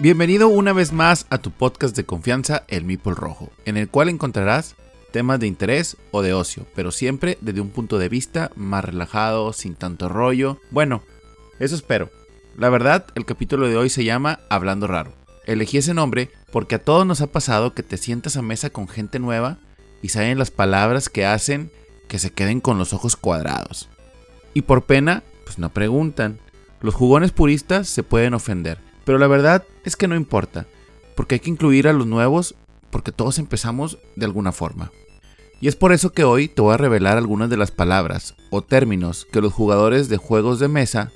[0.00, 4.08] Bienvenido una vez más a tu podcast de confianza El Mipol Rojo, en el cual
[4.08, 4.76] encontrarás
[5.10, 9.52] temas de interés o de ocio, pero siempre desde un punto de vista más relajado,
[9.52, 10.60] sin tanto rollo.
[10.70, 11.02] Bueno,
[11.58, 12.10] eso espero.
[12.56, 15.14] La verdad, el capítulo de hoy se llama Hablando Raro.
[15.46, 18.86] Elegí ese nombre porque a todos nos ha pasado que te sientas a mesa con
[18.86, 19.58] gente nueva
[20.00, 21.72] y salen las palabras que hacen
[22.06, 23.88] que se queden con los ojos cuadrados.
[24.54, 26.38] Y por pena, pues no preguntan.
[26.82, 28.78] Los jugones puristas se pueden ofender,
[29.08, 30.66] pero la verdad es que no importa,
[31.16, 32.54] porque hay que incluir a los nuevos
[32.90, 34.92] porque todos empezamos de alguna forma.
[35.62, 38.60] Y es por eso que hoy te voy a revelar algunas de las palabras o
[38.60, 41.10] términos que los jugadores de juegos de mesa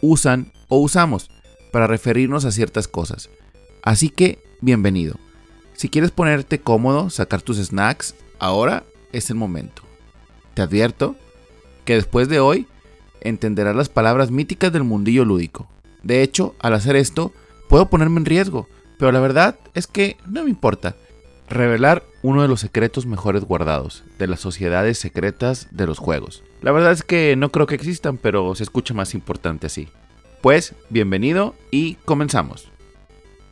[0.00, 1.28] usan o usamos
[1.72, 3.28] para referirnos a ciertas cosas.
[3.82, 5.16] Así que, bienvenido.
[5.72, 9.82] Si quieres ponerte cómodo, sacar tus snacks, ahora es el momento.
[10.54, 11.16] Te advierto
[11.84, 12.68] que después de hoy
[13.22, 15.68] entenderás las palabras míticas del mundillo lúdico.
[16.04, 17.32] De hecho, al hacer esto,
[17.68, 18.68] puedo ponerme en riesgo,
[18.98, 20.94] pero la verdad es que no me importa.
[21.48, 26.42] Revelar uno de los secretos mejores guardados, de las sociedades secretas de los juegos.
[26.62, 29.88] La verdad es que no creo que existan, pero se escucha más importante así.
[30.40, 32.68] Pues, bienvenido y comenzamos.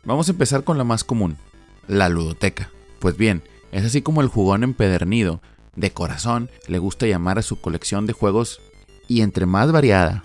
[0.05, 1.37] Vamos a empezar con la más común,
[1.87, 2.69] la ludoteca.
[2.99, 5.41] Pues bien, es así como el jugón empedernido,
[5.75, 8.61] de corazón, le gusta llamar a su colección de juegos
[9.07, 10.23] y entre más variada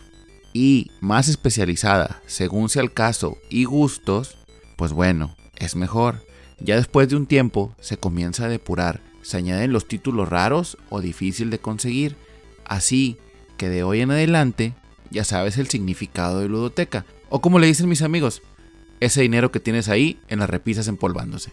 [0.58, 4.38] y más especializada, según sea el caso y gustos,
[4.74, 6.26] pues bueno, es mejor.
[6.58, 11.00] Ya después de un tiempo se comienza a depurar, se añaden los títulos raros o
[11.00, 12.16] difícil de conseguir,
[12.64, 13.18] así
[13.56, 14.74] que de hoy en adelante
[15.10, 18.42] ya sabes el significado de ludoteca, o como le dicen mis amigos,
[18.98, 21.52] ese dinero que tienes ahí en las repisas empolvándose.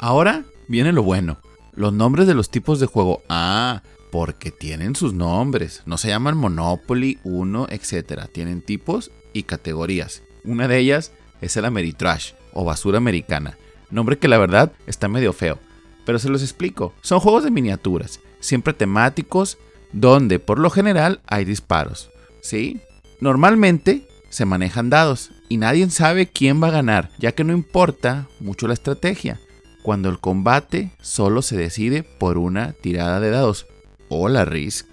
[0.00, 1.38] Ahora viene lo bueno,
[1.72, 3.22] los nombres de los tipos de juego.
[3.28, 3.84] Ah,
[4.14, 5.82] porque tienen sus nombres.
[5.86, 8.28] No se llaman Monopoly, Uno, etc.
[8.30, 10.22] Tienen tipos y categorías.
[10.44, 13.58] Una de ellas es el Ameritrash o basura americana.
[13.90, 15.58] Nombre que la verdad está medio feo.
[16.06, 16.94] Pero se los explico.
[17.02, 19.58] Son juegos de miniaturas, siempre temáticos,
[19.90, 22.12] donde por lo general hay disparos.
[22.40, 22.80] ¿Sí?
[23.20, 28.28] Normalmente se manejan dados y nadie sabe quién va a ganar, ya que no importa
[28.38, 29.40] mucho la estrategia,
[29.82, 33.66] cuando el combate solo se decide por una tirada de dados
[34.08, 34.86] o la Risk.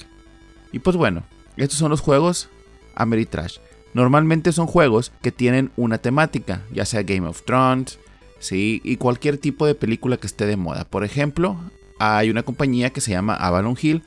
[0.71, 1.23] Y pues bueno,
[1.57, 2.49] estos son los juegos
[2.95, 3.57] Ameritrash.
[3.93, 7.99] Normalmente son juegos que tienen una temática, ya sea Game of Thrones,
[8.39, 8.81] ¿sí?
[8.83, 10.85] y cualquier tipo de película que esté de moda.
[10.85, 11.57] Por ejemplo,
[11.99, 14.03] hay una compañía que se llama Avalon Hill,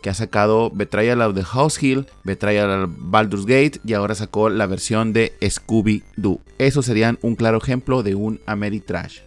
[0.00, 4.48] que ha sacado Betrayal of the House Hill, Betrayal of Baldur's Gate y ahora sacó
[4.48, 6.40] la versión de Scooby-Doo.
[6.58, 9.25] Esos serían un claro ejemplo de un Ameritrash.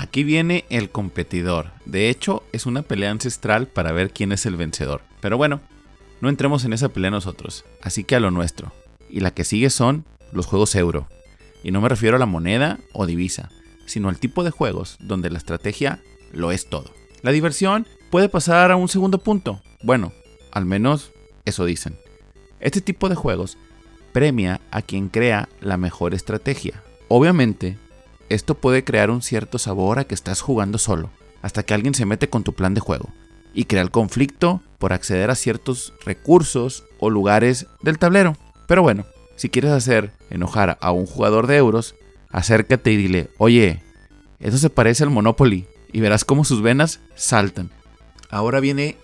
[0.00, 1.72] Aquí viene el competidor.
[1.84, 5.02] De hecho, es una pelea ancestral para ver quién es el vencedor.
[5.20, 5.60] Pero bueno,
[6.22, 7.66] no entremos en esa pelea nosotros.
[7.82, 8.72] Así que a lo nuestro.
[9.10, 11.06] Y la que sigue son los juegos euro.
[11.62, 13.50] Y no me refiero a la moneda o divisa,
[13.84, 16.00] sino al tipo de juegos donde la estrategia
[16.32, 16.94] lo es todo.
[17.20, 19.60] La diversión puede pasar a un segundo punto.
[19.82, 20.14] Bueno,
[20.50, 21.12] al menos
[21.44, 21.98] eso dicen.
[22.58, 23.58] Este tipo de juegos
[24.12, 26.82] premia a quien crea la mejor estrategia.
[27.08, 27.76] Obviamente,
[28.30, 31.10] esto puede crear un cierto sabor a que estás jugando solo,
[31.42, 33.10] hasta que alguien se mete con tu plan de juego
[33.52, 38.36] y crea el conflicto por acceder a ciertos recursos o lugares del tablero.
[38.66, 39.04] Pero bueno,
[39.36, 41.96] si quieres hacer enojar a un jugador de euros,
[42.30, 43.82] acércate y dile, oye,
[44.38, 47.70] eso se parece al Monopoly, y verás cómo sus venas saltan.
[48.30, 48.96] Ahora viene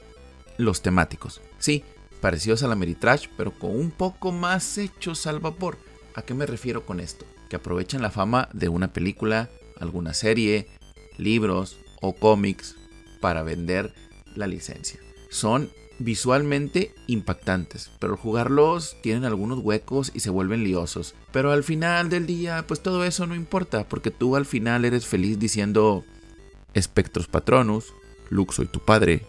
[0.56, 1.40] los temáticos.
[1.58, 1.84] Sí,
[2.20, 5.78] parecidos a la Meritrash, pero con un poco más hechos al vapor.
[6.14, 7.26] ¿A qué me refiero con esto?
[7.48, 9.48] Que aprovechan la fama de una película,
[9.78, 10.66] alguna serie,
[11.18, 12.76] libros o cómics
[13.20, 13.94] para vender
[14.34, 15.00] la licencia.
[15.30, 21.14] Son visualmente impactantes, pero jugarlos tienen algunos huecos y se vuelven liosos.
[21.32, 25.06] Pero al final del día, pues todo eso no importa, porque tú al final eres
[25.06, 26.04] feliz diciendo
[26.74, 27.94] Espectros Patronus,
[28.28, 29.22] Lux soy tu padre,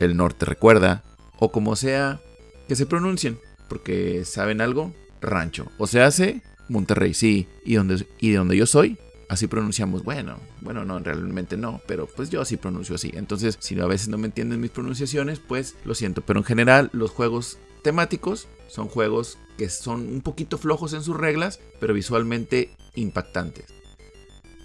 [0.00, 1.02] el norte recuerda,
[1.38, 2.20] o como sea
[2.68, 5.66] que se pronuncien, porque saben algo, rancho.
[5.78, 7.46] O se hace Monterrey, sí.
[7.64, 8.98] ¿Y y de donde yo soy,
[9.28, 10.04] así pronunciamos.
[10.04, 13.10] Bueno, bueno, no, realmente no, pero pues yo así pronuncio así.
[13.14, 16.22] Entonces, si a veces no me entienden mis pronunciaciones, pues lo siento.
[16.22, 21.16] Pero en general, los juegos temáticos son juegos que son un poquito flojos en sus
[21.16, 23.66] reglas, pero visualmente impactantes.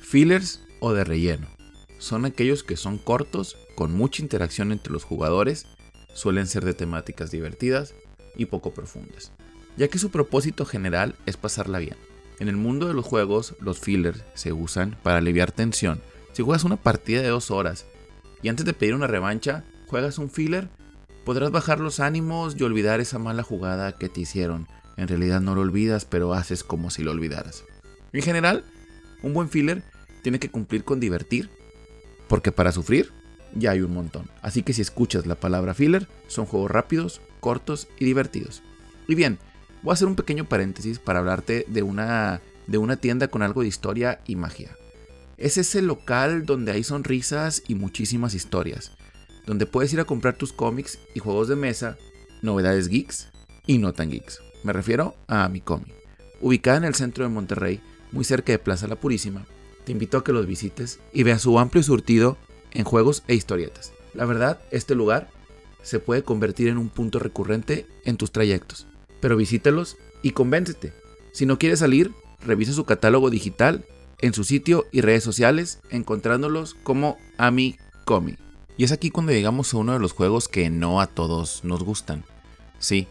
[0.02, 1.48] Fillers o de relleno.
[1.98, 5.66] Son aquellos que son cortos, con mucha interacción entre los jugadores,
[6.14, 7.94] suelen ser de temáticas divertidas
[8.36, 9.32] y poco profundas
[9.78, 11.96] ya que su propósito general es pasarla bien.
[12.40, 16.02] En el mundo de los juegos, los fillers se usan para aliviar tensión.
[16.34, 17.86] Si juegas una partida de dos horas
[18.42, 20.70] y antes de pedir una revancha juegas un filler,
[21.26, 24.68] podrás bajar los ánimos y olvidar esa mala jugada que te hicieron.
[24.98, 27.64] En realidad no lo olvidas, pero haces como si lo olvidaras.
[28.14, 28.64] En general,
[29.24, 29.84] Un buen filler
[30.22, 31.50] tiene que cumplir con divertir,
[32.28, 33.12] porque para sufrir
[33.56, 34.30] ya hay un montón.
[34.42, 38.62] Así que si escuchas la palabra filler, son juegos rápidos, cortos y divertidos.
[39.08, 39.40] Y bien,
[39.88, 43.62] voy a hacer un pequeño paréntesis para hablarte de una, de una tienda con algo
[43.62, 44.76] de historia y magia.
[45.38, 48.92] Es ese local donde hay sonrisas y muchísimas historias,
[49.46, 51.98] donde puedes ir a comprar tus cómics y juegos de mesa,
[52.42, 53.30] novedades geeks
[53.66, 54.42] y no tan geeks.
[54.66, 55.94] Me refiero a Amicomi.
[56.42, 57.80] Ubicada en el centro de Monterrey,
[58.12, 59.46] muy cerca de Plaza La Purísima,
[59.86, 62.36] te invito a que los visites y veas su amplio surtido
[62.74, 63.94] en juegos e historietas.
[64.14, 65.30] La verdad, este lugar
[65.82, 68.86] se puede convertir en un punto recurrente en tus trayectos.
[69.20, 70.94] Pero visítalos y convéncete.
[71.32, 72.12] Si no quieres salir,
[72.46, 73.86] revisa su catálogo digital
[74.20, 78.36] en su sitio y redes sociales, encontrándolos como AmiComi.
[78.78, 81.84] Y es aquí cuando llegamos a uno de los juegos que no a todos nos
[81.84, 82.24] gustan.
[82.80, 83.08] Sí,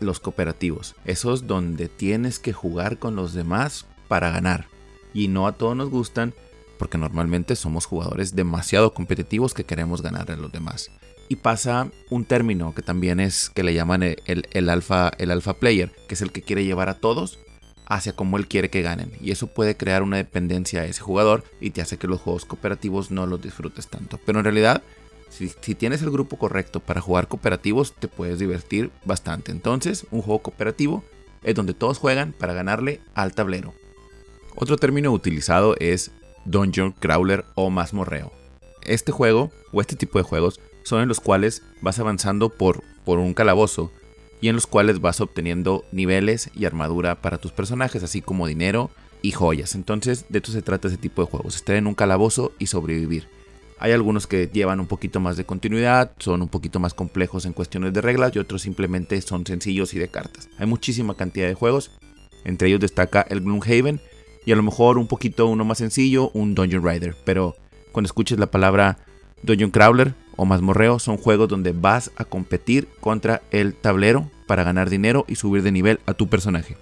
[0.00, 0.94] los cooperativos.
[1.04, 4.66] Esos donde tienes que jugar con los demás para ganar.
[5.12, 6.34] Y no a todos nos gustan
[6.78, 10.90] porque normalmente somos jugadores demasiado competitivos que queremos ganar a los demás.
[11.30, 15.54] Y pasa un término que también es que le llaman el, el, alfa, el alfa
[15.54, 17.38] player, que es el que quiere llevar a todos
[17.86, 19.12] hacia como él quiere que ganen.
[19.20, 22.46] Y eso puede crear una dependencia a ese jugador y te hace que los juegos
[22.46, 24.18] cooperativos no los disfrutes tanto.
[24.26, 24.82] Pero en realidad,
[25.28, 29.52] si, si, tienes el grupo correcto para jugar cooperativos, te puedes divertir bastante.
[29.52, 31.04] Entonces, un juego cooperativo
[31.44, 33.72] es donde todos juegan para ganarle al tablero.
[34.56, 36.10] Otro término utilizado es
[36.44, 38.32] Dungeon Crawler o Mazmorreo.
[38.82, 43.18] Este juego, o este tipo de juegos, son en los cuales vas avanzando por, por
[43.18, 43.90] un calabozo
[44.40, 48.90] y en los cuales vas obteniendo niveles y armadura para tus personajes, así como dinero
[49.22, 49.74] y joyas.
[49.74, 53.28] Entonces, de esto se trata ese tipo de juegos, estar en un calabozo y sobrevivir.
[53.78, 57.54] Hay algunos que llevan un poquito más de continuidad, son un poquito más complejos en
[57.54, 60.48] cuestiones de reglas y otros simplemente son sencillos y de cartas.
[60.58, 61.90] Hay muchísima cantidad de juegos,
[62.44, 64.00] entre ellos destaca el Gloomhaven,
[64.44, 67.14] y a lo mejor un poquito uno más sencillo, un Dungeon Rider.
[67.24, 67.56] Pero
[67.92, 68.98] cuando escuches la palabra
[69.42, 74.88] Dungeon Crawler o Mazmorreo, son juegos donde vas a competir contra el tablero para ganar
[74.90, 76.76] dinero y subir de nivel a tu personaje.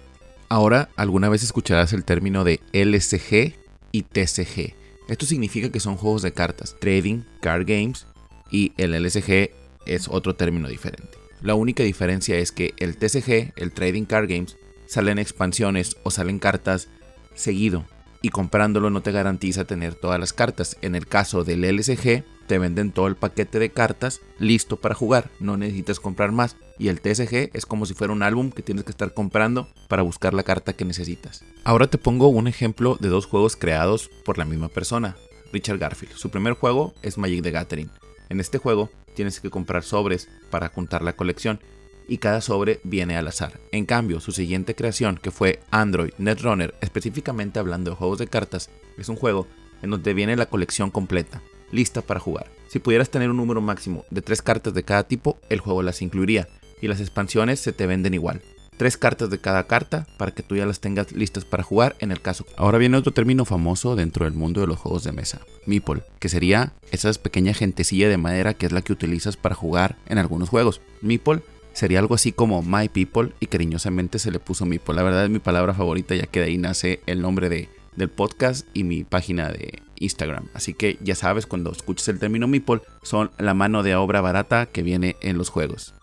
[0.47, 3.53] Ahora, alguna vez escucharás el término de LSG
[3.91, 4.75] y TCG.
[5.07, 8.07] Esto significa que son juegos de cartas, trading, card games,
[8.51, 9.51] y el LSG
[9.85, 11.17] es otro término diferente.
[11.41, 14.57] La única diferencia es que el TCG, el Trading Card Games,
[14.87, 16.89] salen expansiones o salen cartas
[17.33, 17.85] seguido
[18.21, 20.77] y comprándolo no te garantiza tener todas las cartas.
[20.81, 25.29] En el caso del LSG, te venden todo el paquete de cartas listo para jugar,
[25.39, 26.55] no necesitas comprar más.
[26.79, 30.01] Y el TSG es como si fuera un álbum que tienes que estar comprando para
[30.01, 31.43] buscar la carta que necesitas.
[31.63, 35.15] Ahora te pongo un ejemplo de dos juegos creados por la misma persona,
[35.53, 36.15] Richard Garfield.
[36.15, 37.91] Su primer juego es Magic the Gathering.
[38.29, 41.59] En este juego tienes que comprar sobres para juntar la colección
[42.07, 43.59] y cada sobre viene al azar.
[43.71, 48.71] En cambio, su siguiente creación, que fue Android Netrunner, específicamente hablando de juegos de cartas,
[48.97, 49.45] es un juego
[49.83, 52.47] en donde viene la colección completa, lista para jugar.
[52.67, 56.01] Si pudieras tener un número máximo de tres cartas de cada tipo, el juego las
[56.01, 56.47] incluiría,
[56.81, 58.41] y las expansiones se te venden igual.
[58.77, 62.11] Tres cartas de cada carta para que tú ya las tengas listas para jugar en
[62.11, 62.45] el caso.
[62.55, 66.29] Ahora viene otro término famoso dentro del mundo de los juegos de mesa, Meeple, que
[66.29, 70.47] sería esa pequeña gentecilla de madera que es la que utilizas para jugar en algunos
[70.47, 70.79] juegos.
[71.01, 71.41] Meeple
[71.73, 74.95] sería algo así como My People y cariñosamente se le puso Meeple.
[74.95, 77.67] La verdad es mi palabra favorita ya que de ahí nace el nombre de,
[77.97, 80.47] del podcast y mi página de Instagram.
[80.53, 84.65] Así que ya sabes, cuando escuches el término Meeple, son la mano de obra barata
[84.65, 85.93] que viene en los juegos.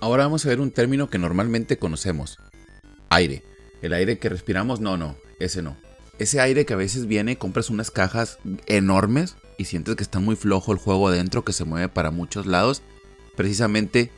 [0.00, 2.38] Ahora vamos a ver un término que normalmente conocemos.
[3.10, 3.42] Aire.
[3.82, 5.76] El aire que respiramos, no, no, ese no.
[6.18, 10.36] Ese aire que a veces viene, compras unas cajas enormes y sientes que está muy
[10.36, 12.82] flojo el juego adentro, que se mueve para muchos lados.
[13.36, 14.10] Precisamente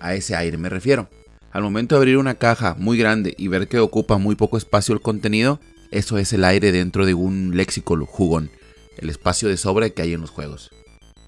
[0.00, 1.08] a ese aire me refiero.
[1.50, 4.94] Al momento de abrir una caja muy grande y ver que ocupa muy poco espacio
[4.94, 8.50] el contenido, eso es el aire dentro de un léxico jugón,
[8.98, 10.70] el espacio de sobra que hay en los juegos.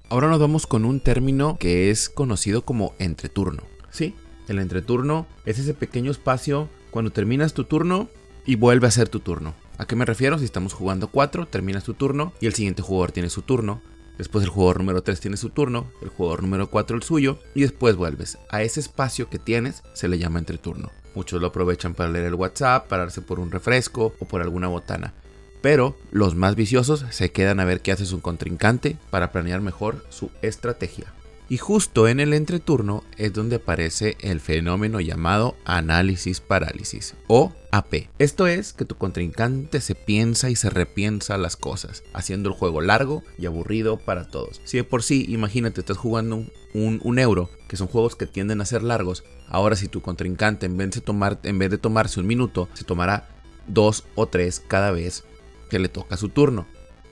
[0.09, 3.63] Ahora nos vamos con un término que es conocido como entreturno.
[3.89, 4.13] Sí,
[4.47, 8.09] el entreturno es ese pequeño espacio cuando terminas tu turno
[8.45, 9.53] y vuelve a ser tu turno.
[9.77, 10.37] ¿A qué me refiero?
[10.37, 13.81] Si estamos jugando 4, terminas tu turno y el siguiente jugador tiene su turno.
[14.17, 17.61] Después el jugador número 3 tiene su turno, el jugador número 4 el suyo, y
[17.61, 18.37] después vuelves.
[18.49, 20.91] A ese espacio que tienes se le llama entreturno.
[21.15, 25.13] Muchos lo aprovechan para leer el WhatsApp, pararse por un refresco o por alguna botana.
[25.61, 30.05] Pero los más viciosos se quedan a ver qué hace su contrincante para planear mejor
[30.09, 31.13] su estrategia.
[31.51, 38.07] Y justo en el entreturno es donde aparece el fenómeno llamado análisis parálisis o AP.
[38.19, 42.79] Esto es que tu contrincante se piensa y se repiensa las cosas, haciendo el juego
[42.79, 44.61] largo y aburrido para todos.
[44.63, 48.65] Si de por sí, imagínate, estás jugando un, euro, que son juegos que tienden a
[48.65, 52.27] ser largos, ahora si tu contrincante en vez de, tomar, en vez de tomarse un
[52.27, 53.27] minuto, se tomará
[53.67, 55.25] dos o tres cada vez,
[55.71, 56.67] que le toca su turno.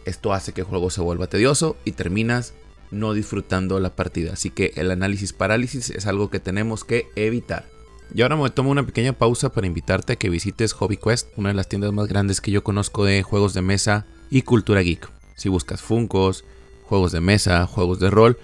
[0.05, 2.53] Esto hace que el juego se vuelva tedioso y terminas
[2.91, 4.33] no disfrutando la partida.
[4.33, 7.65] Así que el análisis parálisis es algo que tenemos que evitar.
[8.13, 11.49] Y ahora me tomo una pequeña pausa para invitarte a que visites Hobby Quest, una
[11.49, 15.09] de las tiendas más grandes que yo conozco de juegos de mesa y cultura geek.
[15.35, 16.43] Si buscas Funcos,
[16.83, 18.37] juegos de mesa, juegos de rol,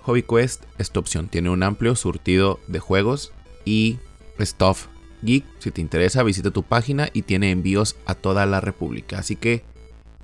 [0.00, 1.28] Hobby Quest es tu opción.
[1.28, 3.32] Tiene un amplio surtido de juegos
[3.64, 3.98] y
[4.40, 4.88] stuff
[5.22, 5.44] geek.
[5.58, 9.18] Si te interesa, visita tu página y tiene envíos a toda la República.
[9.18, 9.64] Así que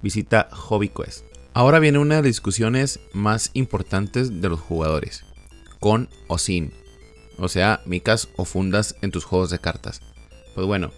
[0.02, 1.24] visita Hobby Quest.
[1.54, 5.24] Ahora viene una de las discusiones más importantes de los jugadores.
[5.80, 6.72] Con o sin.
[7.38, 10.00] O sea, micas o fundas en tus juegos de cartas.
[10.54, 10.92] Pues bueno,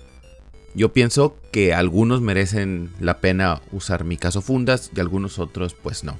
[0.74, 6.04] yo pienso que algunos merecen la pena usar micas o fundas y algunos otros pues
[6.04, 6.18] no.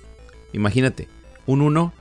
[0.52, 1.08] Imagínate,
[1.46, 1.92] un 1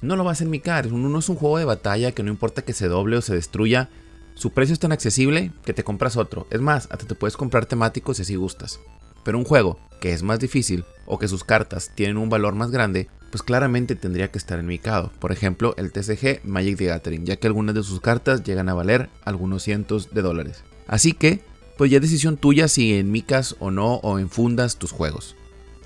[0.00, 0.86] no lo vas a micar.
[0.88, 3.34] Un 1 es un juego de batalla que no importa que se doble o se
[3.34, 3.90] destruya,
[4.38, 6.46] su precio es tan accesible que te compras otro.
[6.52, 8.78] Es más, hasta te puedes comprar temáticos si así gustas.
[9.24, 12.70] Pero un juego que es más difícil o que sus cartas tienen un valor más
[12.70, 15.10] grande, pues claramente tendría que estar en micado.
[15.18, 18.74] Por ejemplo, el TCG Magic the Gathering, ya que algunas de sus cartas llegan a
[18.74, 20.62] valer algunos cientos de dólares.
[20.86, 21.40] Así que,
[21.76, 25.34] pues ya es decisión tuya si en micas o no o en fundas tus juegos.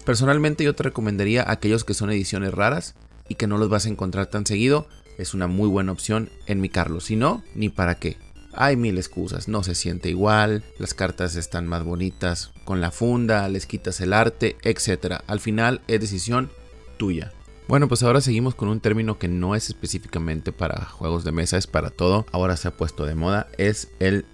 [0.04, 2.96] Personalmente yo te recomendaría aquellos que son ediciones raras
[3.30, 6.60] y que no los vas a encontrar tan seguido, es una muy buena opción en
[6.60, 7.00] micarlo.
[7.00, 8.18] Si no, ni para qué.
[8.54, 13.48] Hay mil excusas, no se siente igual, las cartas están más bonitas con la funda,
[13.48, 15.22] les quitas el arte, etc.
[15.26, 16.50] Al final es decisión
[16.98, 17.32] tuya.
[17.68, 21.56] Bueno, pues ahora seguimos con un término que no es específicamente para juegos de mesa,
[21.56, 22.26] es para todo.
[22.32, 24.26] Ahora se ha puesto de moda, es el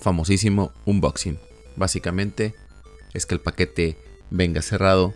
[0.00, 1.38] famosísimo unboxing.
[1.76, 2.54] Básicamente
[3.14, 3.96] es que el paquete
[4.30, 5.14] venga cerrado,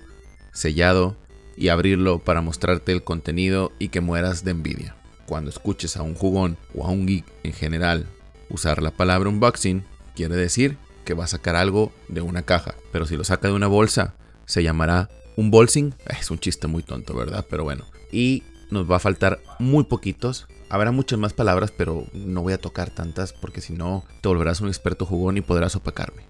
[0.53, 1.17] sellado
[1.57, 4.95] y abrirlo para mostrarte el contenido y que mueras de envidia.
[5.27, 8.07] Cuando escuches a un jugón o a un geek en general
[8.55, 9.85] usar la palabra unboxing,
[10.15, 12.75] quiere decir que va a sacar algo de una caja.
[12.93, 14.15] Pero si lo saca de una bolsa,
[14.47, 15.95] se llamará unboxing.
[16.07, 17.45] Es un chiste muy tonto, ¿verdad?
[17.49, 17.85] Pero bueno.
[18.11, 20.47] Y nos va a faltar muy poquitos.
[20.69, 24.61] Habrá muchas más palabras, pero no voy a tocar tantas porque si no te volverás
[24.61, 26.23] un experto jugón y podrás opacarme.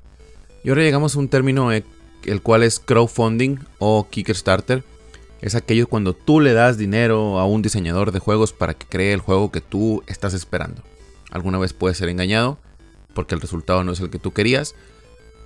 [0.62, 1.84] Y ahora llegamos a un término eh,
[2.24, 4.82] el cual es crowdfunding o Kickstarter.
[5.40, 9.12] Es aquello cuando tú le das dinero a un diseñador de juegos para que cree
[9.12, 10.82] el juego que tú estás esperando.
[11.30, 12.58] Alguna vez puede ser engañado
[13.14, 14.74] porque el resultado no es el que tú querías.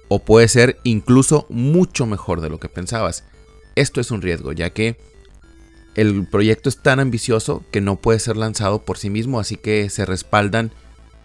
[0.08, 3.24] O puede ser incluso mucho mejor de lo que pensabas.
[3.76, 4.96] Esto es un riesgo, ya que
[5.94, 9.90] el proyecto es tan ambicioso que no puede ser lanzado por sí mismo, así que
[9.90, 10.70] se respaldan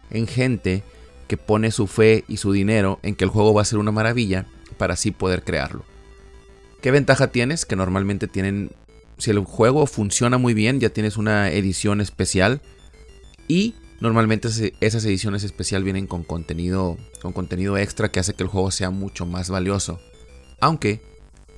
[0.09, 0.83] en gente
[1.27, 3.91] que pone su fe y su dinero en que el juego va a ser una
[3.91, 4.45] maravilla
[4.77, 5.83] para así poder crearlo.
[6.81, 7.65] ¿Qué ventaja tienes?
[7.65, 8.71] Que normalmente tienen,
[9.17, 12.61] si el juego funciona muy bien, ya tienes una edición especial
[13.47, 14.49] y normalmente
[14.81, 18.89] esas ediciones especial vienen con contenido, con contenido extra que hace que el juego sea
[18.89, 20.01] mucho más valioso.
[20.59, 21.01] Aunque,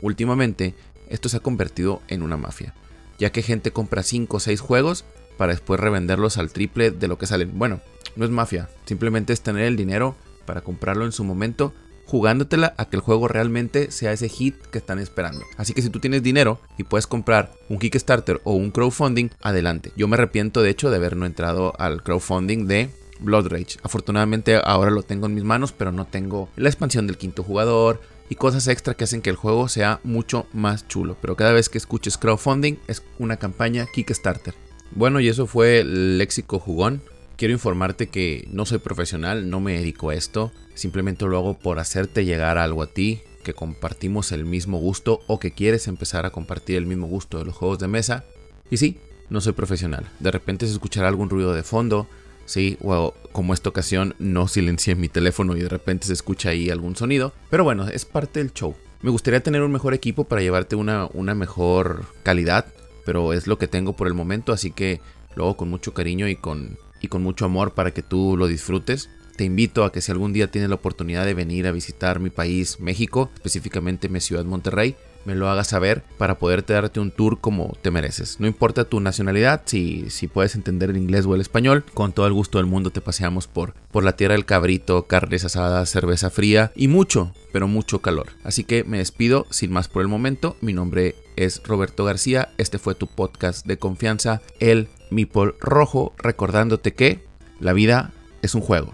[0.04, 0.75] últimamente,
[1.10, 2.75] esto se ha convertido en una mafia,
[3.18, 5.06] ya que gente compra 5 o 6 juegos
[5.38, 7.58] para después revenderlos al triple de lo que salen.
[7.58, 7.82] Bueno,
[8.16, 11.74] no es mafia, simplemente es tener el dinero para comprarlo en su momento
[12.06, 15.44] jugándotela a que el juego realmente sea ese hit que están esperando.
[15.58, 19.92] Así que si tú tienes dinero y puedes comprar un Kickstarter o un crowdfunding, adelante.
[19.96, 23.78] Yo me arrepiento de hecho de haber no entrado al crowdfunding de Blood Rage.
[23.84, 28.02] Afortunadamente ahora lo tengo en mis manos, pero no tengo la expansión del quinto jugador
[28.30, 31.18] y cosas extra que hacen que el juego sea mucho más chulo.
[31.22, 34.54] Pero cada vez que escuches crowdfunding es una campaña Kickstarter.
[34.92, 37.02] Bueno, y eso fue el léxico jugón.
[37.38, 41.80] Quiero informarte que no soy profesional, no me dedico a esto, simplemente lo hago por
[41.80, 46.32] hacerte llegar algo a ti, que compartimos el mismo gusto o que quieres empezar a
[46.32, 48.24] compartir el mismo gusto de los juegos de mesa.
[48.72, 49.00] Y sí,
[49.30, 50.06] no soy profesional.
[50.20, 52.08] De repente se escuchará algún ruido de fondo,
[52.46, 56.70] sí, o como esta ocasión no silencié mi teléfono y de repente se escucha ahí
[56.70, 57.34] algún sonido.
[57.50, 58.75] Pero bueno, es parte del show.
[59.01, 62.65] Me gustaría tener un mejor equipo para llevarte una, una mejor calidad,
[63.06, 65.01] pero es lo que tengo por el momento, así que
[65.36, 68.48] lo hago con mucho cariño y con y con mucho amor para que tú lo
[68.48, 69.10] disfrutes.
[69.36, 72.30] Te invito a que si algún día tienes la oportunidad de venir a visitar mi
[72.30, 77.40] país, México, específicamente mi ciudad Monterrey, me lo hagas saber para poderte darte un tour
[77.42, 78.40] como te mereces.
[78.40, 82.28] No importa tu nacionalidad, si, si puedes entender el inglés o el español, con todo
[82.28, 86.30] el gusto del mundo te paseamos por, por la tierra del cabrito, carnes asadas, cerveza
[86.30, 88.28] fría y mucho, pero mucho calor.
[88.44, 90.56] Así que me despido sin más por el momento.
[90.62, 92.50] Mi nombre es Roberto García.
[92.58, 97.26] Este fue tu podcast de confianza, el Mipol Rojo, recordándote que
[97.60, 98.92] la vida es un juego